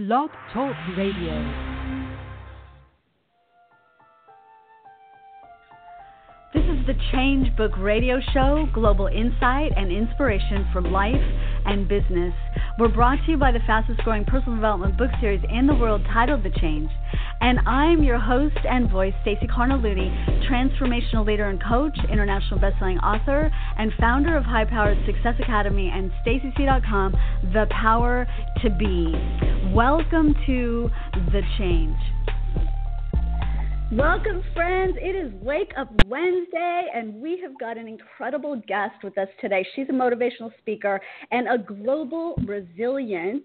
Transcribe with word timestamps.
Blog 0.00 0.30
Talk 0.54 0.74
Radio. 0.96 1.69
The 6.90 6.98
Change 7.12 7.56
Book 7.56 7.70
Radio 7.78 8.18
Show, 8.34 8.66
global 8.74 9.06
insight 9.06 9.70
and 9.76 9.92
inspiration 9.92 10.66
from 10.72 10.90
life 10.90 11.22
and 11.64 11.86
business. 11.86 12.34
We're 12.80 12.88
brought 12.88 13.24
to 13.26 13.30
you 13.30 13.36
by 13.36 13.52
the 13.52 13.60
fastest 13.64 14.00
growing 14.00 14.24
personal 14.24 14.56
development 14.56 14.98
book 14.98 15.12
series 15.20 15.40
in 15.48 15.68
the 15.68 15.74
world 15.74 16.02
titled 16.12 16.42
The 16.42 16.50
Change. 16.50 16.90
And 17.40 17.60
I'm 17.60 18.02
your 18.02 18.18
host 18.18 18.58
and 18.68 18.90
voice, 18.90 19.14
Stacey 19.22 19.46
Cargnelutti, 19.46 20.50
transformational 20.50 21.24
leader 21.24 21.48
and 21.48 21.62
coach, 21.62 21.96
international 22.10 22.58
bestselling 22.58 23.00
author, 23.04 23.52
and 23.78 23.92
founder 24.00 24.36
of 24.36 24.42
High 24.42 24.64
Powered 24.64 24.98
Success 25.06 25.36
Academy 25.40 25.92
and 25.94 26.10
StaceyC.com, 26.26 27.14
The 27.52 27.66
Power 27.70 28.26
to 28.62 28.68
Be. 28.68 29.14
Welcome 29.72 30.34
to 30.46 30.90
The 31.30 31.42
Change. 31.56 31.94
Welcome, 33.92 34.44
friends. 34.54 34.94
It 35.00 35.16
is 35.16 35.32
Wake 35.42 35.72
Up 35.76 35.88
Wednesday, 36.06 36.86
and 36.94 37.20
we 37.20 37.40
have 37.42 37.58
got 37.58 37.76
an 37.76 37.88
incredible 37.88 38.54
guest 38.54 39.02
with 39.02 39.18
us 39.18 39.26
today. 39.40 39.66
She's 39.74 39.88
a 39.88 39.92
motivational 39.92 40.56
speaker 40.58 41.00
and 41.32 41.48
a 41.48 41.58
global 41.58 42.36
resilient 42.46 43.42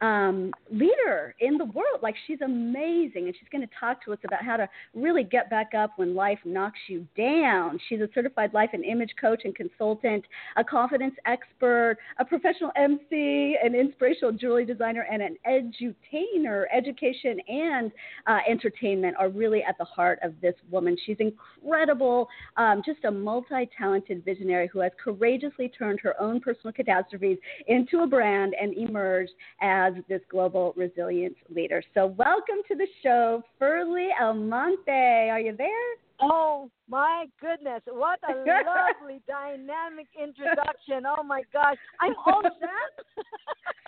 um, 0.00 0.52
leader 0.70 1.34
in 1.40 1.58
the 1.58 1.64
world. 1.64 1.98
Like, 2.00 2.14
she's 2.28 2.40
amazing, 2.42 3.26
and 3.26 3.34
she's 3.36 3.48
going 3.50 3.66
to 3.66 3.74
talk 3.80 4.04
to 4.04 4.12
us 4.12 4.20
about 4.24 4.44
how 4.44 4.56
to 4.56 4.68
really 4.94 5.24
get 5.24 5.50
back 5.50 5.74
up 5.76 5.94
when 5.96 6.14
life 6.14 6.38
knocks 6.44 6.78
you 6.86 7.04
down. 7.16 7.80
She's 7.88 8.00
a 8.00 8.08
certified 8.14 8.54
life 8.54 8.70
and 8.74 8.84
image 8.84 9.14
coach 9.20 9.40
and 9.42 9.52
consultant, 9.52 10.24
a 10.56 10.62
confidence 10.62 11.16
expert, 11.26 11.96
a 12.20 12.24
professional 12.24 12.70
MC, 12.76 13.56
an 13.60 13.74
inspirational 13.74 14.30
jewelry 14.30 14.64
designer, 14.64 15.04
and 15.10 15.22
an 15.22 15.36
edutainer. 15.44 16.66
Education 16.72 17.40
and 17.48 17.90
uh, 18.28 18.38
entertainment 18.48 19.16
are 19.18 19.28
really 19.28 19.64
at 19.64 19.76
the 19.76 19.87
heart 19.94 20.18
of 20.22 20.34
this 20.40 20.54
woman. 20.70 20.96
She's 21.04 21.16
incredible, 21.20 22.28
um, 22.56 22.82
just 22.84 23.04
a 23.04 23.10
multi 23.10 23.68
talented 23.76 24.24
visionary 24.24 24.68
who 24.72 24.80
has 24.80 24.92
courageously 25.02 25.70
turned 25.76 26.00
her 26.00 26.20
own 26.20 26.40
personal 26.40 26.72
catastrophes 26.72 27.38
into 27.66 28.00
a 28.00 28.06
brand 28.06 28.54
and 28.60 28.74
emerged 28.74 29.32
as 29.60 29.94
this 30.08 30.20
global 30.30 30.72
resilience 30.76 31.36
leader. 31.54 31.82
So, 31.94 32.06
welcome 32.06 32.62
to 32.68 32.74
the 32.74 32.86
show, 33.02 33.42
Ferlie 33.60 34.10
Almonte. 34.20 35.30
Are 35.30 35.40
you 35.40 35.56
there? 35.56 36.07
Oh 36.20 36.68
my 36.88 37.26
goodness, 37.40 37.82
what 37.86 38.18
a 38.28 38.32
lovely 38.38 39.20
dynamic 39.28 40.08
introduction. 40.20 41.04
Oh 41.06 41.22
my 41.22 41.42
gosh. 41.52 41.76
I'm 42.00 42.14
all 42.26 42.42
set. 42.60 43.06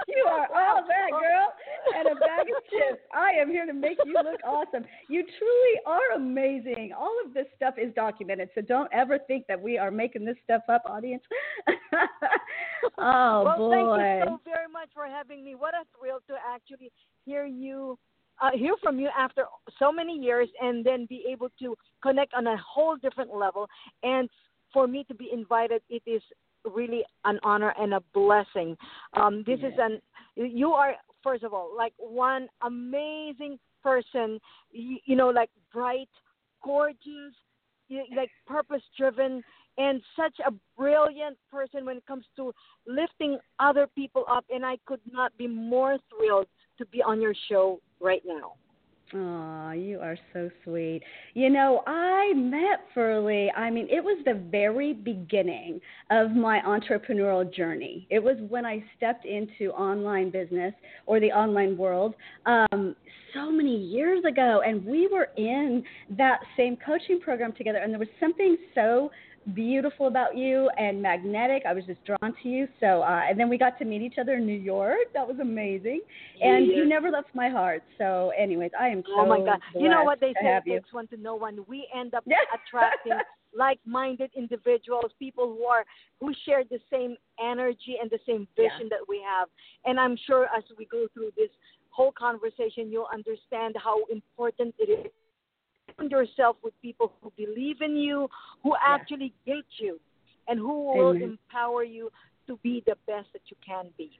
you 0.08 0.24
are 0.28 0.46
all 0.54 0.84
that 0.86 1.10
girl 1.10 1.52
and 1.96 2.08
a 2.08 2.20
bag 2.20 2.46
of 2.56 2.62
chips. 2.70 3.02
I 3.12 3.40
am 3.40 3.48
here 3.48 3.66
to 3.66 3.72
make 3.72 3.98
you 4.04 4.12
look 4.12 4.40
awesome. 4.46 4.84
You 5.08 5.24
truly 5.38 5.80
are 5.86 6.16
amazing. 6.16 6.92
All 6.96 7.14
of 7.24 7.34
this 7.34 7.46
stuff 7.56 7.74
is 7.78 7.92
documented, 7.94 8.50
so 8.54 8.60
don't 8.60 8.90
ever 8.92 9.18
think 9.26 9.46
that 9.48 9.60
we 9.60 9.76
are 9.76 9.90
making 9.90 10.24
this 10.24 10.36
stuff 10.44 10.62
up, 10.68 10.82
audience. 10.86 11.22
oh 12.98 13.42
well, 13.44 13.56
boy. 13.56 13.98
Thank 13.98 14.30
you 14.30 14.36
so 14.36 14.40
very 14.44 14.68
much 14.72 14.90
for 14.94 15.06
having 15.06 15.44
me. 15.44 15.56
What 15.56 15.74
a 15.74 15.82
thrill 15.98 16.20
to 16.28 16.34
actually 16.48 16.92
hear 17.24 17.44
you 17.44 17.98
uh, 18.40 18.50
hear 18.54 18.74
from 18.82 18.98
you 18.98 19.08
after 19.16 19.44
so 19.80 19.90
many 19.90 20.16
years 20.16 20.48
and 20.62 20.86
then 20.86 21.06
be 21.06 21.24
able 21.28 21.48
to 21.58 21.74
connect 22.02 22.34
on 22.34 22.46
a 22.46 22.56
whole 22.56 22.96
different 22.96 23.34
level. 23.34 23.66
And 24.04 24.28
for 24.72 24.86
me 24.86 25.04
to 25.08 25.14
be 25.14 25.30
invited, 25.32 25.82
it 25.90 26.02
is 26.06 26.22
really 26.64 27.02
an 27.24 27.40
honor 27.42 27.74
and 27.80 27.94
a 27.94 28.02
blessing. 28.14 28.76
Um, 29.14 29.42
this 29.46 29.58
yes. 29.60 29.72
is 29.72 29.78
an 29.80 30.00
you 30.36 30.70
are 30.72 30.94
first 31.22 31.42
of 31.42 31.52
all 31.52 31.72
like 31.76 31.94
one 31.98 32.46
amazing 32.62 33.58
person. 33.82 34.38
You, 34.70 34.98
you 35.04 35.16
know, 35.16 35.30
like 35.30 35.50
bright, 35.72 36.08
gorgeous, 36.62 37.34
like 38.16 38.30
purpose 38.46 38.82
driven 38.96 39.42
and 39.78 40.02
such 40.16 40.34
a 40.46 40.52
brilliant 40.76 41.36
person 41.50 41.86
when 41.86 41.96
it 41.96 42.06
comes 42.06 42.24
to 42.36 42.52
lifting 42.86 43.38
other 43.58 43.86
people 43.94 44.24
up 44.30 44.44
and 44.50 44.64
I 44.64 44.76
could 44.86 45.00
not 45.10 45.36
be 45.38 45.46
more 45.46 45.98
thrilled 46.10 46.46
to 46.78 46.86
be 46.86 47.02
on 47.02 47.20
your 47.20 47.34
show 47.48 47.80
right 48.00 48.22
now. 48.26 48.52
Oh, 49.12 49.72
you 49.72 49.98
are 50.00 50.16
so 50.32 50.48
sweet. 50.62 51.02
You 51.34 51.50
know, 51.50 51.82
I 51.84 52.32
met 52.36 52.84
Ferlie. 52.94 53.48
I 53.56 53.68
mean, 53.68 53.88
it 53.90 54.04
was 54.04 54.22
the 54.24 54.34
very 54.34 54.92
beginning 54.92 55.80
of 56.10 56.30
my 56.30 56.60
entrepreneurial 56.60 57.52
journey. 57.52 58.06
It 58.08 58.22
was 58.22 58.36
when 58.48 58.64
I 58.64 58.84
stepped 58.96 59.26
into 59.26 59.72
online 59.72 60.30
business 60.30 60.72
or 61.06 61.18
the 61.18 61.32
online 61.32 61.76
world 61.76 62.14
um, 62.46 62.94
so 63.34 63.50
many 63.50 63.76
years 63.76 64.24
ago. 64.24 64.62
And 64.64 64.84
we 64.84 65.08
were 65.08 65.30
in 65.36 65.82
that 66.16 66.38
same 66.56 66.76
coaching 66.76 67.18
program 67.18 67.52
together. 67.52 67.78
And 67.78 67.92
there 67.92 67.98
was 67.98 68.08
something 68.20 68.56
so 68.76 69.10
beautiful 69.54 70.06
about 70.06 70.36
you 70.36 70.70
and 70.78 71.00
magnetic. 71.00 71.62
I 71.66 71.72
was 71.72 71.84
just 71.84 72.00
drawn 72.04 72.34
to 72.42 72.48
you. 72.48 72.68
So, 72.78 73.02
uh, 73.02 73.22
and 73.28 73.38
then 73.38 73.48
we 73.48 73.58
got 73.58 73.78
to 73.78 73.84
meet 73.84 74.02
each 74.02 74.16
other 74.20 74.34
in 74.34 74.46
New 74.46 74.58
York. 74.58 75.12
That 75.14 75.26
was 75.26 75.38
amazing. 75.40 76.00
And 76.40 76.66
yeah. 76.66 76.76
you 76.76 76.88
never 76.88 77.10
left 77.10 77.28
my 77.34 77.48
heart. 77.48 77.82
So, 77.98 78.32
anyways, 78.38 78.70
I 78.78 78.88
am 78.88 79.02
so. 79.06 79.20
Oh 79.20 79.26
my 79.26 79.38
God! 79.38 79.58
You 79.74 79.88
know 79.88 80.04
what 80.04 80.20
they 80.20 80.34
say? 80.40 80.60
Takes 80.66 80.92
one 80.92 81.06
to 81.08 81.16
know 81.16 81.34
one. 81.34 81.58
We 81.68 81.88
end 81.98 82.14
up 82.14 82.24
attracting 82.26 83.12
like-minded 83.56 84.30
individuals, 84.36 85.10
people 85.18 85.46
who 85.46 85.64
are 85.64 85.84
who 86.20 86.32
share 86.46 86.62
the 86.70 86.78
same 86.90 87.16
energy 87.42 87.96
and 88.00 88.10
the 88.10 88.18
same 88.26 88.46
vision 88.56 88.82
yeah. 88.82 88.88
that 88.90 89.08
we 89.08 89.22
have. 89.26 89.48
And 89.84 89.98
I'm 89.98 90.16
sure 90.26 90.44
as 90.56 90.64
we 90.78 90.86
go 90.86 91.06
through 91.14 91.30
this 91.36 91.50
whole 91.90 92.12
conversation, 92.12 92.90
you'll 92.90 93.08
understand 93.12 93.74
how 93.82 94.04
important 94.10 94.74
it 94.78 94.90
is 94.90 95.12
surround 95.96 96.10
yourself 96.10 96.56
with 96.62 96.74
people 96.82 97.12
who 97.22 97.32
believe 97.36 97.80
in 97.80 97.96
you, 97.96 98.28
who 98.62 98.70
yeah. 98.70 98.94
actually 98.94 99.32
get 99.46 99.64
you, 99.78 99.98
and 100.48 100.58
who 100.58 100.86
will 100.86 101.10
Amen. 101.10 101.38
empower 101.50 101.84
you 101.84 102.10
to 102.46 102.58
be 102.62 102.82
the 102.86 102.96
best 103.06 103.28
that 103.32 103.42
you 103.46 103.56
can 103.66 103.86
be. 103.96 104.10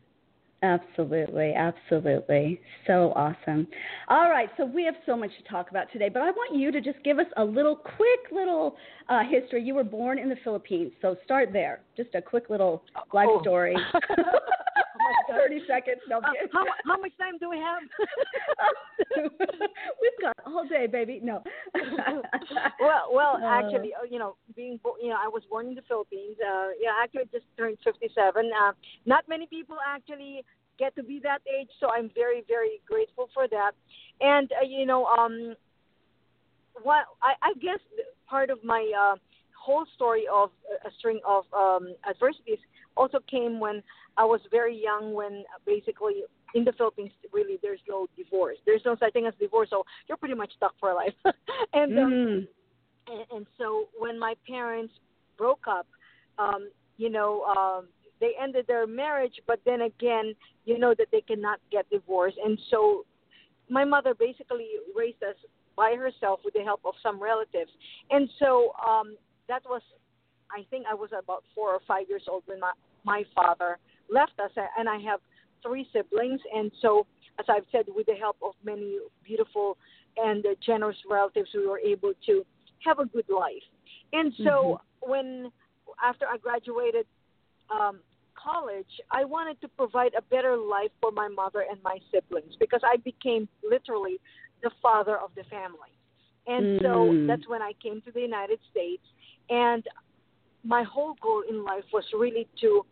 Absolutely, 0.62 1.54
absolutely. 1.54 2.60
So 2.86 3.12
awesome. 3.16 3.66
All 4.08 4.28
right, 4.28 4.50
so 4.58 4.66
we 4.66 4.84
have 4.84 4.94
so 5.06 5.16
much 5.16 5.30
to 5.42 5.50
talk 5.50 5.70
about 5.70 5.90
today, 5.90 6.10
but 6.10 6.20
I 6.20 6.30
want 6.30 6.54
you 6.54 6.70
to 6.70 6.82
just 6.82 7.02
give 7.02 7.18
us 7.18 7.26
a 7.38 7.44
little 7.44 7.74
quick 7.74 8.30
little 8.30 8.76
uh, 9.08 9.20
history. 9.28 9.62
You 9.62 9.74
were 9.74 9.84
born 9.84 10.18
in 10.18 10.28
the 10.28 10.36
Philippines, 10.44 10.92
so 11.00 11.16
start 11.24 11.50
there. 11.54 11.80
Just 11.96 12.14
a 12.14 12.20
quick 12.20 12.50
little 12.50 12.82
life 13.14 13.28
oh. 13.30 13.40
story. 13.40 13.74
30 15.28 15.60
seconds. 15.66 16.00
No, 16.08 16.18
uh, 16.18 16.32
how, 16.52 16.64
how 16.84 17.00
much 17.00 17.12
time 17.18 17.38
do 17.38 17.50
we 17.50 17.58
have? 17.58 17.82
We've 20.00 20.20
got 20.20 20.36
all 20.46 20.66
day, 20.68 20.86
baby. 20.86 21.20
No. 21.22 21.42
well, 22.80 23.10
well, 23.12 23.40
uh, 23.42 23.46
actually, 23.46 23.92
uh, 23.94 24.04
you 24.08 24.18
know, 24.18 24.36
being, 24.56 24.78
you 25.02 25.10
know, 25.10 25.16
I 25.16 25.28
was 25.28 25.42
born 25.50 25.68
in 25.68 25.74
the 25.74 25.82
Philippines. 25.88 26.36
Uh, 26.40 26.68
yeah, 26.80 26.90
actually, 27.02 27.24
just 27.32 27.44
turned 27.56 27.78
57. 27.84 28.50
Uh, 28.50 28.72
not 29.06 29.24
many 29.28 29.46
people 29.46 29.76
actually 29.86 30.44
get 30.78 30.94
to 30.96 31.02
be 31.02 31.20
that 31.22 31.40
age, 31.46 31.68
so 31.78 31.88
I'm 31.90 32.10
very, 32.14 32.42
very 32.48 32.80
grateful 32.88 33.28
for 33.34 33.46
that. 33.48 33.72
And 34.20 34.50
uh, 34.52 34.64
you 34.66 34.86
know, 34.86 35.04
um, 35.06 35.54
what 36.82 37.04
I, 37.22 37.34
I 37.42 37.52
guess 37.60 37.80
part 38.28 38.50
of 38.50 38.62
my 38.64 38.90
uh, 38.98 39.16
whole 39.60 39.84
story 39.94 40.24
of 40.32 40.50
a 40.84 40.90
string 40.98 41.20
of 41.26 41.44
um, 41.52 41.94
adversities 42.08 42.58
also 42.96 43.18
came 43.30 43.60
when 43.60 43.82
I 44.20 44.24
was 44.24 44.40
very 44.50 44.76
young. 44.76 45.14
When 45.14 45.44
basically 45.64 46.24
in 46.54 46.64
the 46.64 46.72
Philippines, 46.72 47.10
really, 47.32 47.58
there's 47.62 47.80
no 47.88 48.06
divorce. 48.18 48.58
There's 48.66 48.82
no 48.84 48.94
such 49.00 49.14
thing 49.14 49.26
as 49.26 49.32
divorce, 49.40 49.68
so 49.70 49.82
you're 50.06 50.18
pretty 50.18 50.34
much 50.34 50.52
stuck 50.56 50.74
for 50.78 50.92
life. 50.92 51.14
and, 51.72 51.98
um, 51.98 52.12
mm. 52.12 52.46
and 53.08 53.24
and 53.32 53.46
so 53.56 53.86
when 53.98 54.18
my 54.18 54.34
parents 54.46 54.92
broke 55.38 55.64
up, 55.66 55.86
um, 56.38 56.68
you 56.98 57.08
know. 57.10 57.44
Um, 57.44 57.88
they 58.20 58.32
ended 58.38 58.66
their 58.66 58.86
marriage, 58.86 59.40
but 59.46 59.60
then 59.64 59.80
again, 59.80 60.34
you 60.66 60.78
know 60.78 60.94
that 60.98 61.06
they 61.10 61.22
cannot 61.22 61.58
get 61.72 61.88
divorced, 61.88 62.36
and 62.44 62.58
so 62.70 63.06
my 63.70 63.82
mother 63.82 64.12
basically 64.12 64.66
raised 64.94 65.22
us 65.22 65.36
by 65.74 65.94
herself 65.98 66.40
with 66.44 66.52
the 66.52 66.60
help 66.60 66.82
of 66.84 66.92
some 67.02 67.18
relatives, 67.18 67.70
and 68.10 68.28
so 68.38 68.72
um, 68.86 69.16
that 69.48 69.62
was, 69.64 69.80
I 70.54 70.66
think 70.68 70.84
I 70.84 70.92
was 70.92 71.08
about 71.18 71.44
four 71.54 71.70
or 71.70 71.80
five 71.88 72.10
years 72.10 72.24
old 72.28 72.42
when 72.44 72.60
my 72.60 72.72
my 73.04 73.24
father 73.34 73.78
left 74.12 74.38
us, 74.42 74.50
and 74.78 74.88
I 74.88 74.98
have 74.98 75.20
three 75.62 75.86
siblings, 75.92 76.40
and 76.54 76.70
so 76.80 77.06
as 77.38 77.46
I've 77.48 77.64
said, 77.72 77.86
with 77.94 78.06
the 78.06 78.14
help 78.14 78.36
of 78.42 78.52
many 78.64 78.98
beautiful 79.24 79.78
and 80.16 80.44
generous 80.64 80.96
relatives, 81.08 81.48
we 81.54 81.66
were 81.66 81.78
able 81.78 82.12
to 82.26 82.44
have 82.84 82.98
a 82.98 83.06
good 83.06 83.24
life. 83.28 83.62
And 84.12 84.32
so 84.38 84.42
mm-hmm. 85.02 85.10
when 85.10 85.52
after 86.04 86.26
I 86.26 86.36
graduated 86.36 87.06
um, 87.70 88.00
college, 88.42 88.90
I 89.10 89.24
wanted 89.24 89.60
to 89.60 89.68
provide 89.68 90.12
a 90.16 90.22
better 90.22 90.56
life 90.56 90.90
for 91.00 91.10
my 91.12 91.28
mother 91.28 91.64
and 91.70 91.82
my 91.82 91.98
siblings 92.12 92.54
because 92.58 92.80
I 92.84 92.96
became 92.96 93.48
literally 93.68 94.18
the 94.62 94.70
father 94.82 95.16
of 95.16 95.30
the 95.36 95.44
family. 95.44 95.94
And 96.46 96.80
mm. 96.80 96.82
so 96.82 97.26
that's 97.26 97.48
when 97.48 97.62
I 97.62 97.72
came 97.82 98.00
to 98.02 98.12
the 98.12 98.20
United 98.20 98.58
States. 98.70 99.02
And 99.48 99.84
my 100.64 100.82
whole 100.82 101.14
goal 101.22 101.42
in 101.48 101.64
life 101.64 101.84
was 101.92 102.04
really 102.18 102.48
to 102.60 102.84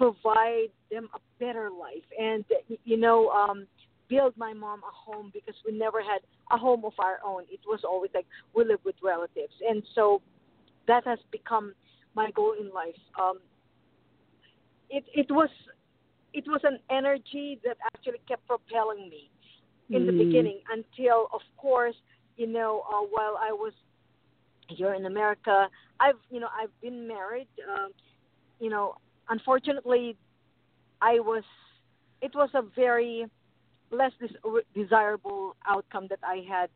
provide 0.00 0.70
them 0.90 1.10
a 1.14 1.18
better 1.38 1.68
life. 1.68 2.08
And, 2.18 2.42
you 2.84 2.96
know, 2.96 3.28
um, 3.28 3.66
build 4.08 4.32
my 4.38 4.54
mom 4.54 4.80
a 4.80 4.92
home 4.92 5.30
because 5.32 5.54
we 5.66 5.76
never 5.76 6.00
had 6.00 6.20
a 6.50 6.56
home 6.56 6.84
of 6.86 6.94
our 6.98 7.18
own. 7.24 7.42
It 7.50 7.60
was 7.66 7.80
always 7.84 8.10
like 8.14 8.26
we 8.54 8.64
live 8.64 8.80
with 8.84 8.96
relatives, 9.02 9.52
and 9.68 9.82
so 9.94 10.22
that 10.88 11.06
has 11.06 11.18
become 11.30 11.74
my 12.14 12.30
goal 12.32 12.54
in 12.58 12.72
life. 12.72 13.00
Um, 13.20 13.38
it 14.88 15.04
it 15.14 15.30
was 15.30 15.50
it 16.32 16.44
was 16.46 16.62
an 16.64 16.78
energy 16.90 17.60
that 17.62 17.76
actually 17.94 18.20
kept 18.26 18.46
propelling 18.48 19.08
me 19.10 19.30
in 19.90 20.02
mm. 20.02 20.06
the 20.06 20.24
beginning 20.24 20.60
until, 20.72 21.28
of 21.32 21.42
course, 21.56 21.96
you 22.36 22.46
know, 22.46 22.82
uh, 22.90 23.06
while 23.10 23.36
I 23.40 23.52
was 23.52 23.74
here 24.68 24.94
in 24.94 25.04
America, 25.06 25.68
I've 26.00 26.20
you 26.30 26.40
know 26.40 26.48
I've 26.60 26.74
been 26.80 27.06
married. 27.06 27.48
Um, 27.70 27.90
you 28.58 28.70
know, 28.70 28.96
unfortunately, 29.30 30.16
I 31.00 31.20
was. 31.20 31.44
It 32.20 32.34
was 32.34 32.50
a 32.52 32.62
very 32.76 33.24
less 33.90 34.12
des- 34.20 34.62
desirable 34.74 35.56
outcome 35.66 36.06
that 36.10 36.18
I 36.22 36.44
had, 36.46 36.68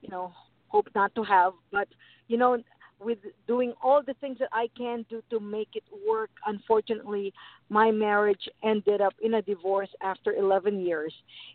you 0.00 0.08
know, 0.08 0.32
hoped 0.68 0.94
not 0.94 1.14
to 1.16 1.22
have. 1.24 1.52
But 1.70 1.88
you 2.28 2.38
know, 2.38 2.62
with 3.00 3.18
doing 3.46 3.74
all 3.82 4.02
the 4.02 4.14
things 4.14 4.38
that 4.38 4.48
I 4.52 4.68
can 4.76 5.04
do 5.10 5.22
to 5.30 5.40
make 5.40 5.68
it 5.74 5.84
work, 6.08 6.30
unfortunately, 6.46 7.32
my 7.68 7.90
marriage 7.90 8.48
ended 8.64 9.00
up 9.00 9.14
in 9.22 9.34
a 9.34 9.42
divorce 9.42 9.90
after 10.02 10.34
11 10.34 10.80
years. 10.80 11.12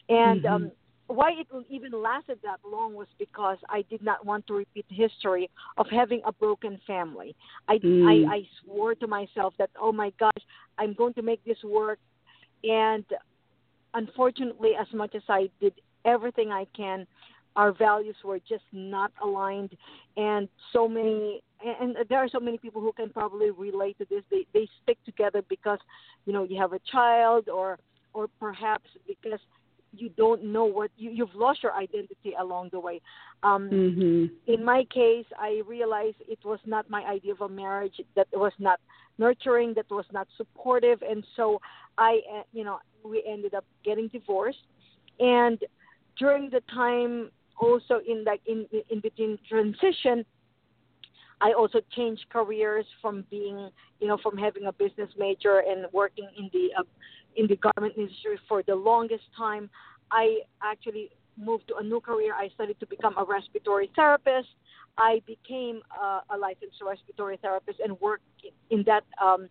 And 0.09 0.43
mm-hmm. 0.43 0.53
um, 0.53 0.71
why 1.07 1.31
it 1.31 1.47
even 1.69 1.91
lasted 1.91 2.39
that 2.43 2.59
long 2.69 2.93
was 2.93 3.07
because 3.19 3.57
I 3.69 3.83
did 3.89 4.01
not 4.01 4.25
want 4.25 4.47
to 4.47 4.53
repeat 4.53 4.85
history 4.89 5.49
of 5.77 5.87
having 5.91 6.21
a 6.25 6.31
broken 6.31 6.79
family. 6.87 7.35
I, 7.67 7.77
mm. 7.77 8.07
I 8.07 8.35
I 8.35 8.41
swore 8.63 8.95
to 8.95 9.07
myself 9.07 9.53
that 9.59 9.69
oh 9.79 9.91
my 9.91 10.11
gosh, 10.19 10.31
I'm 10.77 10.93
going 10.93 11.13
to 11.15 11.21
make 11.21 11.43
this 11.45 11.57
work, 11.63 11.99
and 12.63 13.03
unfortunately, 13.93 14.71
as 14.79 14.87
much 14.93 15.13
as 15.15 15.23
I 15.29 15.49
did 15.59 15.73
everything 16.05 16.51
I 16.51 16.65
can, 16.75 17.05
our 17.55 17.71
values 17.71 18.15
were 18.23 18.39
just 18.39 18.63
not 18.71 19.11
aligned, 19.21 19.75
and 20.17 20.47
so 20.71 20.87
many 20.87 21.41
and 21.65 21.95
there 22.09 22.19
are 22.19 22.29
so 22.29 22.39
many 22.39 22.57
people 22.57 22.81
who 22.81 22.91
can 22.93 23.09
probably 23.09 23.51
relate 23.51 23.97
to 23.99 24.05
this. 24.09 24.23
They 24.31 24.45
they 24.53 24.67
stick 24.83 24.97
together 25.05 25.43
because 25.49 25.79
you 26.25 26.33
know 26.33 26.43
you 26.43 26.59
have 26.59 26.73
a 26.73 26.79
child 26.91 27.49
or 27.49 27.77
or 28.13 28.27
perhaps 28.39 28.89
because 29.07 29.39
you 29.95 30.09
don't 30.09 30.43
know 30.43 30.65
what 30.65 30.91
you, 30.97 31.11
you've 31.11 31.35
lost 31.35 31.63
your 31.63 31.73
identity 31.73 32.33
along 32.39 32.69
the 32.71 32.79
way. 32.79 33.01
Um, 33.43 33.69
mm-hmm. 33.69 34.51
In 34.51 34.65
my 34.65 34.85
case, 34.93 35.25
I 35.37 35.61
realized 35.67 36.17
it 36.27 36.39
was 36.43 36.59
not 36.65 36.89
my 36.89 37.03
idea 37.03 37.33
of 37.33 37.41
a 37.41 37.49
marriage 37.49 37.99
that 38.15 38.27
was 38.33 38.53
not 38.59 38.79
nurturing, 39.17 39.73
that 39.75 39.89
was 39.89 40.05
not 40.11 40.27
supportive, 40.37 41.01
and 41.01 41.23
so 41.35 41.59
I, 41.97 42.21
uh, 42.33 42.43
you 42.51 42.63
know, 42.63 42.79
we 43.03 43.23
ended 43.27 43.53
up 43.53 43.65
getting 43.85 44.07
divorced. 44.07 44.65
And 45.19 45.59
during 46.17 46.49
the 46.49 46.61
time, 46.73 47.29
also 47.59 47.99
in 48.07 48.23
like 48.23 48.41
in 48.45 48.65
in 48.89 48.99
between 48.99 49.37
transition, 49.47 50.25
I 51.43 51.51
also 51.51 51.81
changed 51.93 52.23
careers 52.29 52.85
from 53.01 53.25
being, 53.29 53.69
you 53.99 54.07
know, 54.07 54.17
from 54.23 54.37
having 54.37 54.65
a 54.65 54.71
business 54.71 55.09
major 55.19 55.61
and 55.67 55.85
working 55.91 56.29
in 56.37 56.49
the 56.53 56.69
uh, 56.79 56.83
in 57.35 57.47
the 57.47 57.57
garment 57.57 57.95
industry 57.97 58.39
for 58.47 58.63
the 58.63 58.75
longest 58.75 59.25
time. 59.37 59.69
I 60.09 60.39
actually 60.63 61.09
moved 61.37 61.67
to 61.67 61.75
a 61.75 61.83
new 61.83 61.99
career. 61.99 62.33
I 62.33 62.47
studied 62.55 62.79
to 62.79 62.87
become 62.87 63.17
a 63.17 63.25
respiratory 63.25 63.91
therapist. 63.93 64.47
I 64.97 65.21
became 65.27 65.81
a, 66.01 66.21
a 66.29 66.37
licensed 66.37 66.79
respiratory 66.81 67.37
therapist 67.41 67.79
and 67.83 67.99
worked 67.99 68.23
in 68.69 68.83
that 68.85 69.03
um, 69.21 69.49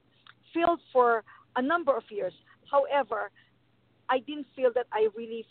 field 0.55 0.81
for 0.95 1.25
a 1.57 1.63
number 1.63 1.95
of 1.95 2.05
years. 2.11 2.33
However, 2.71 3.31
I 4.09 4.21
didn't 4.21 4.47
feel 4.57 4.71
that 4.75 4.87
I 4.93 5.09
really 5.15 5.45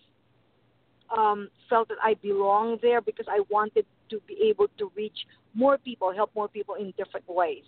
um, 1.16 1.50
felt 1.70 1.90
that 1.90 1.98
I 2.02 2.16
belonged 2.16 2.80
there 2.82 3.02
because 3.02 3.28
I 3.30 3.42
wanted 3.50 3.86
to 4.12 4.22
be 4.28 4.38
able 4.50 4.68
to 4.78 4.92
reach 4.96 5.18
more 5.54 5.78
people, 5.78 6.13
help 6.13 6.31
more 6.36 6.48
people 6.48 6.75
in 6.75 6.94
different 6.98 7.28
ways. 7.28 7.63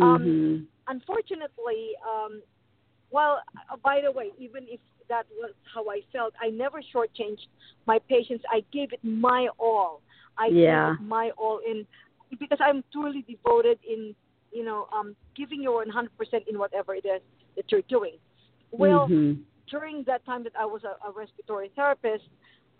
Um, 0.00 0.06
mm-hmm. 0.06 0.28
Um, 0.28 0.68
unfortunately, 0.88 1.92
um, 2.04 2.42
well, 3.10 3.40
uh, 3.70 3.76
by 3.82 4.00
the 4.02 4.10
way, 4.10 4.30
even 4.38 4.64
if 4.68 4.80
that 5.08 5.26
was 5.38 5.52
how 5.72 5.88
I 5.88 6.00
felt, 6.12 6.32
I 6.42 6.48
never 6.48 6.80
shortchanged 6.94 7.46
my 7.86 7.98
patients. 8.08 8.44
I 8.50 8.64
gave 8.72 8.92
it 8.92 9.00
my 9.02 9.48
all. 9.58 10.00
I 10.38 10.48
yeah. 10.48 10.92
gave 10.92 11.00
it 11.00 11.08
my 11.08 11.30
all 11.36 11.60
in 11.66 11.86
because 12.38 12.58
I'm 12.60 12.82
truly 12.92 13.24
devoted 13.28 13.78
in, 13.88 14.14
you 14.52 14.64
know, 14.64 14.88
um, 14.92 15.14
giving 15.36 15.62
your 15.62 15.84
100% 15.84 16.08
in 16.48 16.58
whatever 16.58 16.94
it 16.94 17.04
is 17.04 17.20
that 17.56 17.70
you're 17.70 17.82
doing. 17.88 18.16
Well, 18.70 19.06
mm-hmm. 19.06 19.42
during 19.70 20.02
that 20.06 20.24
time 20.24 20.42
that 20.44 20.52
I 20.58 20.64
was 20.64 20.82
a, 20.84 20.96
a 21.06 21.12
respiratory 21.12 21.70
therapist, 21.76 22.24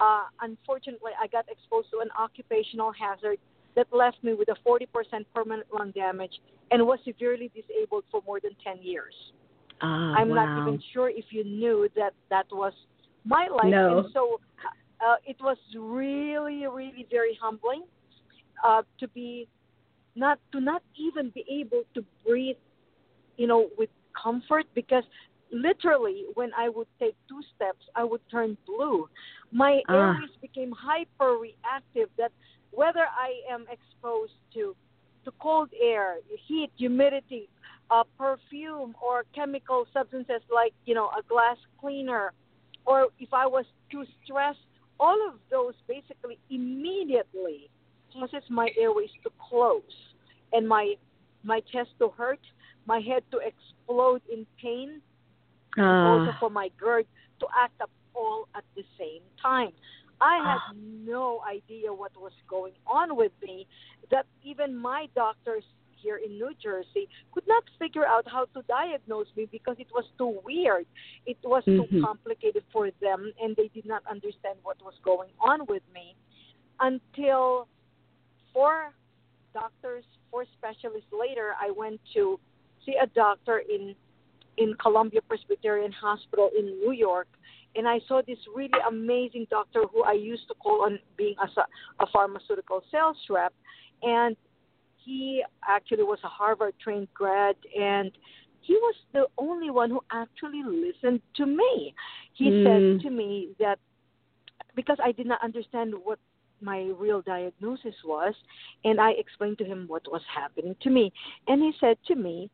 uh, 0.02 0.22
unfortunately, 0.40 1.12
I 1.20 1.28
got 1.28 1.44
exposed 1.48 1.88
to 1.92 2.00
an 2.00 2.08
occupational 2.18 2.92
hazard 2.92 3.38
that 3.76 3.86
left 3.92 4.16
me 4.22 4.34
with 4.34 4.48
a 4.48 4.56
40% 4.68 4.86
permanent 5.32 5.68
lung 5.72 5.92
damage 5.92 6.32
and 6.72 6.84
was 6.84 6.98
severely 7.04 7.50
disabled 7.54 8.04
for 8.10 8.20
more 8.26 8.40
than 8.40 8.52
10 8.64 8.82
years. 8.82 9.14
Ah, 9.80 10.14
I'm 10.14 10.30
wow. 10.30 10.44
not 10.44 10.62
even 10.62 10.82
sure 10.92 11.08
if 11.08 11.26
you 11.30 11.44
knew 11.44 11.88
that 11.94 12.14
that 12.30 12.46
was 12.50 12.72
my 13.24 13.46
life. 13.48 13.70
No. 13.70 13.98
And 13.98 14.08
so 14.12 14.40
uh, 15.06 15.16
it 15.24 15.36
was 15.40 15.56
really, 15.78 16.66
really 16.66 17.06
very 17.08 17.38
humbling 17.40 17.84
uh, 18.64 18.82
to 18.98 19.08
be 19.08 19.48
not 20.14 20.38
to 20.52 20.60
not 20.60 20.82
even 20.98 21.30
be 21.30 21.44
able 21.50 21.84
to 21.94 22.04
breathe, 22.26 22.56
you 23.36 23.46
know, 23.46 23.68
with 23.78 23.88
comfort 24.20 24.66
because 24.74 25.04
literally 25.52 26.24
when 26.34 26.50
I 26.56 26.68
would 26.68 26.88
take 26.98 27.14
two 27.28 27.40
steps, 27.54 27.84
I 27.94 28.04
would 28.04 28.20
turn 28.30 28.56
blue. 28.66 29.08
My 29.52 29.82
ah. 29.88 29.92
airways 29.94 30.30
became 30.40 30.72
hyper 30.72 31.36
reactive 31.38 32.08
that 32.18 32.32
whether 32.70 33.06
I 33.06 33.40
am 33.52 33.66
exposed 33.70 34.32
to 34.54 34.74
to 35.24 35.30
cold 35.38 35.70
air, 35.80 36.16
heat, 36.48 36.70
humidity, 36.76 37.48
uh, 37.92 38.04
perfume 38.16 38.94
or 39.02 39.24
chemical 39.34 39.86
substances 39.92 40.40
like 40.52 40.72
you 40.86 40.94
know 40.94 41.10
a 41.18 41.22
glass 41.28 41.58
cleaner 41.78 42.32
or 42.86 43.08
if 43.20 43.28
i 43.32 43.46
was 43.46 43.66
too 43.90 44.04
stressed 44.24 44.58
all 44.98 45.16
of 45.28 45.34
those 45.50 45.74
basically 45.86 46.38
immediately 46.50 47.68
causes 48.12 48.42
my 48.48 48.68
airways 48.80 49.10
to 49.22 49.30
close 49.48 49.82
and 50.52 50.66
my 50.66 50.94
my 51.44 51.60
chest 51.72 51.90
to 51.98 52.08
hurt 52.16 52.40
my 52.86 52.98
head 52.98 53.22
to 53.30 53.38
explode 53.38 54.22
in 54.32 54.46
pain 54.60 55.02
uh. 55.78 55.82
also 55.82 56.32
for 56.40 56.50
my 56.50 56.70
GERD 56.78 57.06
to 57.40 57.46
act 57.56 57.80
up 57.80 57.90
all 58.14 58.48
at 58.54 58.64
the 58.76 58.84
same 58.98 59.22
time 59.40 59.72
I 60.22 60.36
had 60.36 60.58
ah. 60.68 60.72
no 61.04 61.42
idea 61.42 61.92
what 61.92 62.12
was 62.16 62.32
going 62.48 62.74
on 62.86 63.16
with 63.16 63.32
me. 63.42 63.66
That 64.12 64.26
even 64.44 64.76
my 64.76 65.08
doctors 65.16 65.64
here 65.96 66.20
in 66.24 66.32
New 66.32 66.52
Jersey 66.62 67.08
could 67.32 67.46
not 67.48 67.64
figure 67.78 68.06
out 68.06 68.24
how 68.26 68.46
to 68.54 68.62
diagnose 68.68 69.26
me 69.36 69.48
because 69.50 69.76
it 69.78 69.88
was 69.92 70.04
too 70.18 70.38
weird. 70.44 70.86
It 71.26 71.38
was 71.42 71.64
mm-hmm. 71.64 71.96
too 71.96 72.04
complicated 72.04 72.62
for 72.72 72.90
them, 73.00 73.32
and 73.40 73.56
they 73.56 73.68
did 73.74 73.86
not 73.86 74.02
understand 74.08 74.58
what 74.62 74.76
was 74.82 74.94
going 75.04 75.30
on 75.40 75.66
with 75.66 75.82
me 75.92 76.14
until 76.80 77.66
four 78.52 78.92
doctors, 79.54 80.04
four 80.30 80.44
specialists 80.58 81.10
later, 81.12 81.52
I 81.60 81.70
went 81.70 82.00
to 82.14 82.38
see 82.84 82.94
a 83.00 83.06
doctor 83.06 83.58
in 83.58 83.94
in 84.58 84.74
Columbia 84.80 85.20
Presbyterian 85.22 85.92
Hospital 85.92 86.50
in 86.56 86.66
New 86.66 86.92
York, 86.92 87.28
and 87.74 87.88
I 87.88 88.00
saw 88.06 88.20
this 88.26 88.38
really 88.54 88.78
amazing 88.88 89.46
doctor 89.50 89.84
who 89.92 90.02
I 90.02 90.12
used 90.12 90.46
to 90.48 90.54
call 90.54 90.84
on 90.84 90.98
being 91.16 91.34
a, 91.42 91.60
a 92.02 92.06
pharmaceutical 92.12 92.82
sales 92.90 93.16
rep, 93.30 93.54
and 94.02 94.36
he 95.04 95.42
actually 95.66 96.02
was 96.02 96.18
a 96.24 96.28
Harvard 96.28 96.74
trained 96.82 97.08
grad 97.12 97.56
and 97.78 98.12
he 98.60 98.74
was 98.74 98.94
the 99.12 99.24
only 99.38 99.70
one 99.70 99.90
who 99.90 100.00
actually 100.12 100.62
listened 100.64 101.20
to 101.36 101.46
me. 101.46 101.94
He 102.34 102.44
mm. 102.44 102.64
said 102.98 103.02
to 103.02 103.10
me 103.10 103.48
that 103.58 103.78
because 104.76 104.98
I 105.02 105.12
did 105.12 105.26
not 105.26 105.42
understand 105.42 105.94
what 106.04 106.18
my 106.60 106.92
real 106.96 107.22
diagnosis 107.22 107.94
was, 108.04 108.34
and 108.84 109.00
I 109.00 109.10
explained 109.12 109.58
to 109.58 109.64
him 109.64 109.86
what 109.88 110.02
was 110.10 110.22
happening 110.32 110.76
to 110.82 110.90
me. 110.90 111.12
And 111.48 111.60
he 111.60 111.72
said 111.80 111.98
to 112.06 112.14
me, 112.14 112.50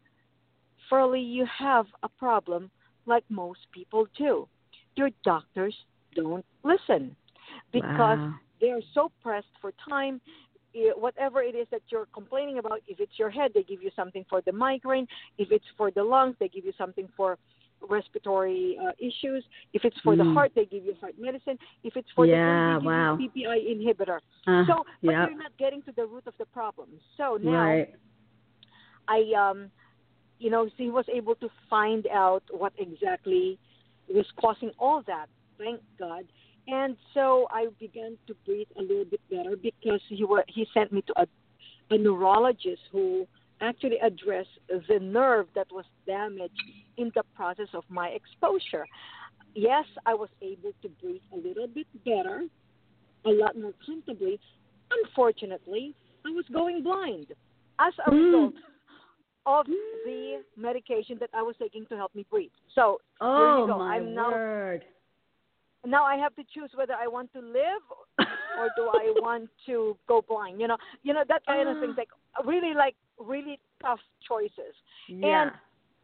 Ferlie, 0.91 1.23
you 1.23 1.47
have 1.59 1.87
a 2.03 2.09
problem 2.09 2.71
like 3.07 3.25
most 3.29 3.61
people 3.73 4.07
do. 4.17 4.49
Your 4.97 5.11
doctors 5.25 5.75
don't 6.15 6.45
listen 6.65 7.15
because 7.73 8.19
wow. 8.19 8.35
they're 8.61 8.81
so 8.95 9.11
pressed 9.23 9.47
for 9.61 9.73
time 9.89 10.21
whatever 10.97 11.43
it 11.43 11.55
is 11.55 11.67
that 11.71 11.81
you're 11.91 12.07
complaining 12.13 12.59
about, 12.59 12.81
if 12.87 13.01
it's 13.01 13.19
your 13.19 13.31
head, 13.31 13.51
they 13.55 13.63
give 13.63 13.83
you 13.83 13.91
something 13.97 14.25
for 14.29 14.41
the 14.43 14.53
migraine. 14.53 15.07
If 15.39 15.51
it's 15.51 15.65
for 15.77 15.91
the 15.91 16.03
lungs, 16.03 16.37
they 16.39 16.49
give 16.49 16.65
you 16.65 16.73
something 16.77 17.09
for 17.17 17.39
respiratory 17.89 18.77
uh, 18.83 18.91
issues. 18.99 19.45
If 19.73 19.85
it's 19.85 19.97
for 20.03 20.15
mm. 20.15 20.19
the 20.19 20.35
heart, 20.35 20.53
they 20.55 20.67
give 20.67 20.85
you 20.85 20.95
heart 21.01 21.15
medicine. 21.19 21.59
If 21.85 21.97
it's 21.97 22.09
for 22.15 22.27
yeah, 22.27 22.79
the 22.81 22.87
wow. 22.87 23.19
PPI 23.21 23.77
inhibitor. 23.77 24.19
Uh, 24.47 24.65
so, 24.67 24.85
but 25.03 25.13
yep. 25.13 25.29
you're 25.31 25.39
not 25.39 25.57
getting 25.59 25.83
to 25.83 25.93
the 25.93 26.07
root 26.07 26.25
of 26.27 26.35
the 26.39 26.47
problem. 26.47 26.89
So 27.17 27.39
now, 27.41 27.65
right. 27.65 27.95
I, 29.09 29.51
um, 29.51 29.71
you 30.39 30.51
know, 30.51 30.69
he 30.77 30.91
was 30.91 31.05
able 31.13 31.35
to 31.37 31.49
find 31.69 32.07
out 32.09 32.43
what 32.51 32.73
exactly 32.79 33.59
was 34.09 34.27
causing 34.41 34.71
all 34.79 35.03
that. 35.07 35.27
Thank 35.59 35.81
God. 35.99 36.25
And 36.67 36.97
so 37.15 37.49
I 37.51 37.67
began 37.81 38.17
to 38.27 38.35
breathe 38.45 38.69
a 38.79 38.83
little 38.83 39.05
bit 39.05 39.21
better 39.31 39.57
because 39.57 40.01
he 40.09 40.25
were, 40.25 40.45
he 40.49 40.67
sent 40.75 40.93
me 40.93 41.03
to 41.03 41.23
a, 41.23 41.27
a 41.91 41.99
neurologist 41.99 42.83
who 42.93 43.27
actually 43.61 43.99
addressed 44.03 44.51
the 44.69 44.99
nerve 45.01 45.47
that 45.55 45.67
was 45.73 45.85
damaged 46.07 46.63
in 46.97 47.11
the 47.15 47.23
process 47.35 47.69
of 47.75 47.85
my 47.89 48.09
exposure. 48.09 48.87
Yes, 49.55 49.85
I 50.07 50.15
was 50.15 50.29
able 50.43 50.73
to 50.83 50.89
breathe 51.01 51.23
a 51.33 51.37
little 51.37 51.67
bit 51.67 51.87
better, 52.05 52.43
a 53.25 53.31
lot 53.31 53.59
more 53.59 53.73
comfortably. 53.85 54.39
Unfortunately, 54.91 55.95
I 56.25 56.31
was 56.31 56.45
going 56.53 56.83
blind 56.83 57.33
as 57.81 57.95
a 58.07 58.11
Mm. 58.11 58.53
Of 59.49 59.67
the 60.05 60.43
medication 60.57 61.17
that 61.21 61.31
I 61.33 61.43
was 61.43 61.57
taking 61.59 61.87
to 61.87 61.97
help 61.97 62.15
me 62.15 62.27
breathe. 62.31 62.51
So 62.75 62.99
there 63.21 63.49
Oh 63.49 63.61
you 63.61 63.67
go. 63.67 63.79
my 63.79 63.97
I'm 63.97 64.15
now 64.15 64.31
word. 64.31 64.85
now 65.87 66.05
I 66.05 66.17
have 66.17 66.35
to 66.37 66.43
choose 66.55 66.71
whether 66.75 66.93
I 66.95 67.07
want 67.07 67.33
to 67.33 67.41
live 67.41 67.83
or 68.57 68.69
do 68.77 68.89
I 68.89 69.11
want 69.21 69.49
to 69.67 69.97
go 70.07 70.23
blind. 70.29 70.61
You 70.61 70.69
know, 70.69 70.77
you 71.03 71.15
know 71.15 71.23
that 71.29 71.45
kind 71.47 71.69
of 71.69 71.79
things 71.79 71.95
like 71.97 72.11
really 72.45 72.75
like 72.75 72.95
really 73.19 73.59
tough 73.83 74.01
choices. 74.29 74.75
yeah. 75.09 75.43
And 75.43 75.51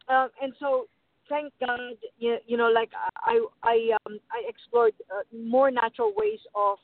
um, 0.07 0.29
and 0.41 0.53
so 0.59 0.85
thank 1.29 1.53
God, 1.59 1.79
you, 2.17 2.37
you 2.47 2.57
know, 2.57 2.69
like 2.69 2.91
I 3.17 3.45
I 3.63 3.91
um 4.05 4.19
I 4.31 4.43
explored 4.47 4.93
uh, 5.11 5.21
more 5.35 5.69
natural 5.71 6.13
ways 6.15 6.39
of 6.55 6.77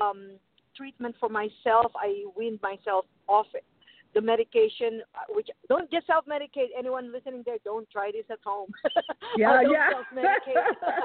um 0.00 0.32
treatment 0.76 1.14
for 1.20 1.28
myself. 1.28 1.92
I 1.96 2.24
weaned 2.36 2.60
myself 2.62 3.04
off 3.28 3.46
it. 3.54 3.64
The 4.14 4.20
medication, 4.20 5.02
uh, 5.14 5.20
which 5.30 5.48
don't 5.68 5.90
just 5.90 6.06
self 6.06 6.26
medicate. 6.26 6.68
Anyone 6.78 7.12
listening 7.12 7.42
there, 7.46 7.56
don't 7.64 7.88
try 7.90 8.10
this 8.12 8.24
at 8.30 8.38
home. 8.44 8.68
Yeah, 9.38 9.62
yeah. 9.62 9.88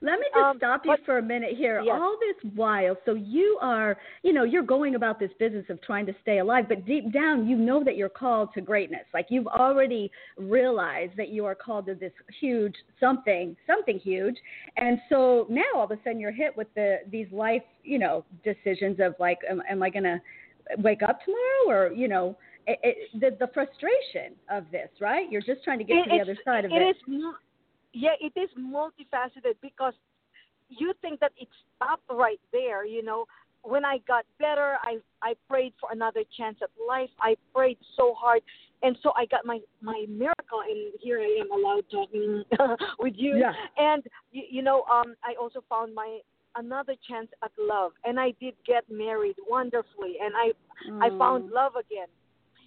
Let 0.00 0.18
me 0.20 0.26
just 0.34 0.36
Um, 0.44 0.56
stop 0.58 0.84
you 0.84 0.92
but- 0.92 1.04
for 1.04 1.18
a 1.18 1.22
minute 1.22 1.54
here. 1.56 1.80
Yes. 1.84 1.98
All 2.00 2.16
this 2.18 2.52
while, 2.54 2.96
so 3.04 3.12
you 3.14 3.58
are, 3.60 3.96
you 4.22 4.32
know, 4.32 4.44
you're 4.44 4.62
going 4.62 4.94
about 4.94 5.18
this 5.18 5.30
business 5.38 5.64
of 5.70 5.80
trying 5.82 6.06
to 6.06 6.14
stay 6.22 6.38
alive, 6.38 6.66
but 6.68 6.84
deep 6.86 7.12
down, 7.12 7.46
you 7.46 7.56
know 7.56 7.82
that 7.84 7.96
you're 7.96 8.08
called 8.08 8.52
to 8.54 8.60
greatness. 8.62 9.04
Like 9.12 9.26
you've 9.30 9.46
already 9.46 10.10
realized 10.38 11.16
that 11.16 11.28
you 11.28 11.44
are 11.44 11.54
called 11.54 11.86
to 11.86 11.94
this 11.94 12.12
huge 12.40 12.74
something, 13.00 13.54
something 13.66 13.98
huge. 13.98 14.36
And 14.76 14.98
so 15.10 15.46
now 15.50 15.62
all 15.74 15.84
of 15.84 15.90
a 15.90 15.98
sudden 16.04 16.20
you're 16.20 16.32
hit 16.32 16.56
with 16.56 16.68
the 16.74 17.00
these 17.10 17.30
life, 17.30 17.62
you 17.82 17.98
know, 17.98 18.24
decisions 18.44 18.98
of 19.00 19.14
like, 19.18 19.38
am, 19.50 19.62
am 19.68 19.82
I 19.82 19.90
going 19.90 20.04
to 20.04 20.20
wake 20.78 21.02
up 21.02 21.18
tomorrow, 21.24 21.88
or 21.88 21.92
you 21.92 22.08
know, 22.08 22.36
it, 22.66 22.78
it, 22.82 22.96
the 23.20 23.36
the 23.44 23.50
frustration 23.52 24.34
of 24.50 24.64
this, 24.70 24.88
right? 25.00 25.30
You're 25.30 25.42
just 25.42 25.62
trying 25.64 25.78
to 25.78 25.84
get 25.84 25.98
It- 25.98 26.04
to 26.04 26.10
the 26.10 26.20
other 26.20 26.36
side 26.44 26.64
of 26.64 26.72
it 26.72 26.76
it. 26.76 26.96
is 26.96 27.22
yeah 27.92 28.12
it 28.20 28.32
is 28.38 28.48
multifaceted 28.58 29.54
because 29.60 29.94
you 30.68 30.92
think 31.02 31.20
that 31.20 31.32
it 31.36 31.48
stopped 31.76 32.02
right 32.10 32.40
there 32.52 32.84
you 32.86 33.02
know 33.02 33.26
when 33.62 33.84
i 33.84 33.98
got 34.08 34.24
better 34.38 34.76
i 34.82 34.96
i 35.22 35.34
prayed 35.48 35.72
for 35.78 35.90
another 35.92 36.22
chance 36.36 36.56
at 36.62 36.70
life 36.88 37.10
i 37.20 37.36
prayed 37.54 37.76
so 37.96 38.14
hard 38.14 38.40
and 38.82 38.96
so 39.02 39.12
i 39.16 39.26
got 39.26 39.44
my 39.44 39.58
my 39.82 40.06
miracle 40.08 40.60
and 40.68 40.92
here 41.00 41.20
i 41.20 41.38
am 41.40 41.52
allowed 41.52 41.84
talking 41.90 42.42
with 42.98 43.14
you 43.16 43.36
Yeah. 43.38 43.52
and 43.76 44.02
you, 44.30 44.42
you 44.50 44.62
know 44.62 44.84
um 44.90 45.14
i 45.22 45.34
also 45.40 45.62
found 45.68 45.94
my 45.94 46.20
another 46.56 46.94
chance 47.08 47.28
at 47.42 47.50
love 47.58 47.92
and 48.04 48.18
i 48.20 48.32
did 48.40 48.54
get 48.66 48.84
married 48.90 49.36
wonderfully 49.48 50.16
and 50.22 50.32
i 50.36 50.50
i 51.04 51.08
found 51.18 51.50
love 51.50 51.72
again 51.76 52.08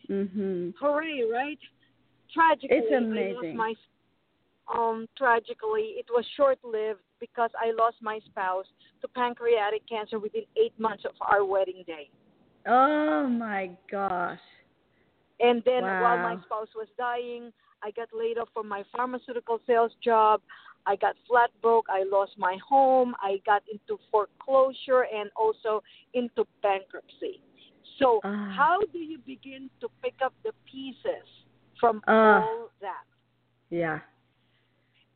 Mm-hmm. 0.10 0.70
hooray, 0.80 1.24
right? 1.32 1.60
Tragically, 2.34 2.78
It's 2.78 2.94
amazing. 2.96 3.58
my 3.58 3.74
um 4.74 5.08
tragically 5.18 5.94
it 5.98 6.06
was 6.10 6.26
short 6.36 6.58
lived 6.64 7.02
because 7.20 7.50
I 7.60 7.72
lost 7.78 7.98
my 8.02 8.20
spouse 8.26 8.66
to 9.02 9.08
pancreatic 9.08 9.88
cancer 9.88 10.20
within 10.20 10.44
eight 10.58 10.74
months 10.80 11.06
of 11.06 11.12
our 11.22 11.46
wedding 11.46 11.84
day. 11.86 12.10
Oh 12.68 13.28
my 13.28 13.72
gosh. 13.92 14.40
And 15.40 15.62
then 15.66 15.84
while 15.84 16.18
my 16.18 16.38
spouse 16.46 16.70
was 16.76 16.88
dying, 16.98 17.52
I 17.84 17.92
got 17.92 18.10
laid 18.14 18.38
off 18.38 18.50
from 18.54 18.68
my 18.68 18.84
pharmaceutical 18.96 19.60
sales 19.68 19.92
job. 20.04 20.42
I 20.86 20.96
got 20.96 21.16
flat 21.28 21.50
broke. 21.62 21.86
I 21.90 22.04
lost 22.04 22.34
my 22.38 22.58
home. 22.68 23.16
I 23.20 23.42
got 23.46 23.64
into 23.72 24.00
foreclosure 24.12 25.06
and 25.14 25.30
also 25.36 25.82
into 26.14 26.46
bankruptcy. 26.62 27.42
So, 28.00 28.20
Ah. 28.24 28.52
how 28.56 28.80
do 28.92 29.00
you 29.00 29.18
begin 29.20 29.70
to 29.82 29.88
pick 30.04 30.16
up 30.24 30.34
the 30.44 30.52
pieces 30.66 31.28
from 31.80 32.02
Ah. 32.08 32.42
all 32.42 32.70
that? 32.82 33.06
Yeah. 33.70 34.00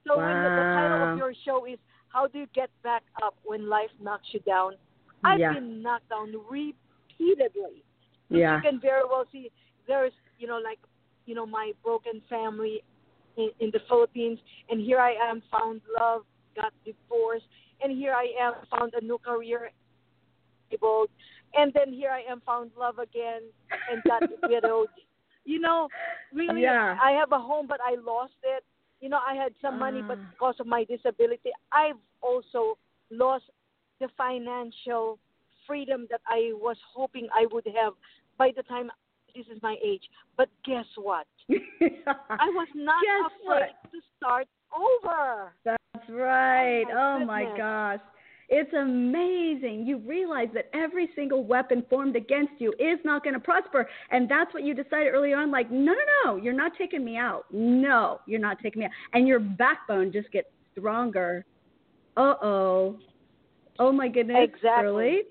So 0.07 0.17
when 0.17 0.41
the, 0.41 0.49
the 0.49 0.65
title 0.75 1.11
of 1.11 1.17
your 1.17 1.33
show 1.45 1.65
is 1.65 1.77
"How 2.07 2.25
do 2.25 2.39
you 2.39 2.47
get 2.47 2.69
back 2.81 3.03
up 3.21 3.35
when 3.43 3.69
life 3.69 3.91
knocks 4.01 4.33
you 4.33 4.39
down?" 4.39 4.75
I've 5.23 5.39
Yeah. 5.39 5.53
been 5.53 5.81
knocked 5.83 6.09
down 6.09 6.33
repeatedly. 6.49 7.83
Yeah. 8.29 8.55
You 8.55 8.61
can 8.61 8.79
very 8.79 9.03
well 9.03 9.25
see 9.31 9.51
there's 9.87 10.13
you 10.39 10.47
know 10.47 10.57
like 10.57 10.79
you 11.25 11.35
know 11.35 11.45
my 11.45 11.73
broken 11.83 12.21
family 12.29 12.81
in, 13.39 13.49
in 13.59 13.69
the 13.71 13.79
Philippines, 13.87 14.39
and 14.69 14.79
here 14.81 14.99
I 14.99 15.13
am 15.29 15.41
found 15.51 15.81
love, 15.99 16.23
got 16.55 16.73
divorced, 16.85 17.45
and 17.81 17.91
here 17.97 18.13
I 18.13 18.27
am 18.39 18.53
found 18.69 18.93
a 18.93 19.03
new 19.03 19.17
career, 19.17 19.71
disabled, 20.69 21.09
and 21.53 21.71
then 21.73 21.93
here 21.93 22.11
I 22.11 22.21
am 22.31 22.41
found 22.45 22.71
love 22.77 22.99
again 22.99 23.41
and 23.91 24.03
got 24.03 24.23
widowed. 24.43 24.89
You 25.45 25.59
know, 25.59 25.87
really, 26.33 26.61
Yeah. 26.63 26.97
I 27.01 27.11
have 27.11 27.31
a 27.31 27.39
home, 27.39 27.65
but 27.67 27.79
I 27.81 27.95
lost 27.95 28.33
it. 28.43 28.63
You 29.01 29.09
know, 29.09 29.19
I 29.25 29.33
had 29.33 29.53
some 29.61 29.79
money, 29.79 30.03
but 30.05 30.17
Ah. 30.17 30.29
because 30.31 30.59
of 30.59 30.67
my 30.67 30.83
disability, 30.83 31.51
I've 31.71 32.01
also 32.21 32.77
lost 33.09 33.45
the 33.99 34.09
financial 34.17 35.17
freedom 35.65 36.07
that 36.11 36.21
I 36.27 36.51
was 36.53 36.77
hoping 36.93 37.27
I 37.33 37.45
would 37.51 37.65
have 37.79 37.93
by 38.37 38.51
the 38.55 38.63
time 38.63 38.91
this 39.35 39.45
is 39.53 39.61
my 39.61 39.75
age. 39.83 40.03
But 40.37 40.49
guess 40.65 40.85
what? 40.97 41.27
I 41.49 42.49
was 42.49 42.67
not 42.75 43.03
Guess 43.03 43.31
afraid 43.43 43.91
to 43.91 43.99
start 44.17 44.47
over. 44.75 45.53
That's 45.65 46.09
right. 46.09 46.85
Oh, 46.91 47.19
Oh 47.21 47.25
my 47.25 47.43
my 47.43 47.57
gosh. 47.57 47.99
It's 48.51 48.73
amazing. 48.73 49.85
You 49.85 49.99
realize 49.99 50.47
that 50.55 50.69
every 50.73 51.09
single 51.15 51.43
weapon 51.43 51.85
formed 51.87 52.15
against 52.15 52.53
you 52.57 52.73
is 52.79 52.97
not 53.05 53.23
going 53.23 53.35
to 53.35 53.39
prosper. 53.39 53.87
And 54.09 54.27
that's 54.27 54.51
what 54.55 54.63
you 54.63 54.73
decided 54.73 55.09
early 55.13 55.33
on 55.33 55.51
like, 55.51 55.69
no, 55.69 55.93
no, 55.93 55.99
no, 56.25 56.35
you're 56.37 56.53
not 56.53 56.71
taking 56.75 57.05
me 57.05 57.15
out. 57.15 57.45
No, 57.51 58.21
you're 58.25 58.39
not 58.39 58.57
taking 58.61 58.79
me 58.79 58.85
out. 58.85 58.91
And 59.13 59.27
your 59.27 59.39
backbone 59.39 60.11
just 60.11 60.31
gets 60.31 60.47
stronger. 60.75 61.45
Uh 62.17 62.33
oh. 62.41 62.97
Oh 63.77 63.91
my 63.91 64.07
goodness. 64.07 64.37
Exactly. 64.41 64.63
Shirley. 64.83 65.21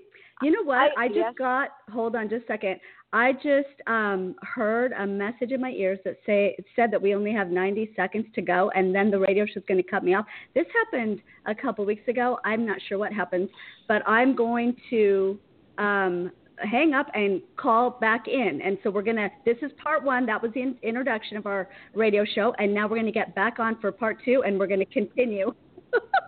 You 0.42 0.52
know 0.52 0.62
what? 0.62 0.92
I- 0.96 1.04
I, 1.04 1.08
just 1.08 1.18
yes. 1.18 1.34
got, 1.36 1.70
hold 1.90 2.14
on 2.14 2.28
just 2.28 2.44
a 2.44 2.46
second. 2.46 2.76
I 3.12 3.32
just 3.32 3.80
um, 3.86 4.34
heard 4.42 4.92
a 4.92 5.06
message 5.06 5.52
in 5.52 5.60
my 5.62 5.70
ears 5.70 5.98
that 6.04 6.16
say 6.26 6.54
it 6.58 6.66
said 6.76 6.90
that 6.90 7.00
we 7.00 7.14
only 7.14 7.32
have 7.32 7.48
90 7.48 7.92
seconds 7.96 8.26
to 8.34 8.42
go, 8.42 8.70
and 8.74 8.94
then 8.94 9.10
the 9.10 9.18
radio 9.18 9.46
show's 9.46 9.62
going 9.66 9.82
to 9.82 9.88
cut 9.88 10.04
me 10.04 10.14
off. 10.14 10.26
This 10.54 10.66
happened 10.84 11.22
a 11.46 11.54
couple 11.54 11.86
weeks 11.86 12.06
ago. 12.06 12.38
I'm 12.44 12.66
not 12.66 12.78
sure 12.86 12.98
what 12.98 13.12
happened, 13.12 13.48
but 13.86 14.02
I'm 14.06 14.36
going 14.36 14.76
to 14.90 15.38
um, 15.78 16.30
hang 16.58 16.92
up 16.92 17.06
and 17.14 17.40
call 17.56 17.90
back 17.98 18.28
in. 18.28 18.60
And 18.62 18.76
so 18.82 18.90
we're 18.90 19.02
going 19.02 19.16
to. 19.16 19.30
This 19.46 19.56
is 19.62 19.72
part 19.82 20.04
one. 20.04 20.26
That 20.26 20.42
was 20.42 20.52
the 20.52 20.60
in- 20.60 20.78
introduction 20.82 21.38
of 21.38 21.46
our 21.46 21.70
radio 21.94 22.26
show, 22.26 22.52
and 22.58 22.74
now 22.74 22.82
we're 22.88 22.96
going 22.96 23.06
to 23.06 23.12
get 23.12 23.34
back 23.34 23.58
on 23.58 23.80
for 23.80 23.90
part 23.90 24.18
two, 24.22 24.42
and 24.44 24.58
we're 24.58 24.66
going 24.66 24.80
to 24.80 24.86
continue. 24.86 25.54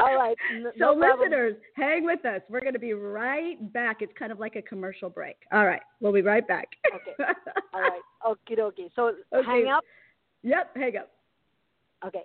All 0.00 0.14
right. 0.14 0.36
n- 0.52 0.64
So, 0.78 0.94
no 0.94 0.94
listeners, 0.94 1.56
hang 1.74 2.04
with 2.04 2.24
us. 2.24 2.40
We're 2.48 2.60
going 2.60 2.72
to 2.74 2.78
be 2.78 2.92
right 2.94 3.56
back. 3.72 4.02
It's 4.02 4.12
kind 4.18 4.30
of 4.32 4.38
like 4.38 4.56
a 4.56 4.62
commercial 4.62 5.10
break. 5.10 5.36
All 5.52 5.64
right, 5.66 5.82
we'll 6.00 6.12
be 6.12 6.22
right 6.22 6.46
back. 6.46 6.68
Okay. 6.94 7.32
All 7.74 7.80
right. 7.80 8.00
Okie 8.24 8.58
dokie. 8.58 8.90
So 8.94 9.12
Okay. 9.34 9.46
hang 9.46 9.68
up. 9.68 9.84
Yep, 10.42 10.76
hang 10.76 10.96
up. 10.96 11.10
Okay. 12.06 12.22